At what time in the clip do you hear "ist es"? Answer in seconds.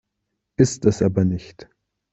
0.57-1.03